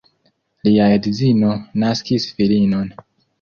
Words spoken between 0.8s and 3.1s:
edzino naskis filinon.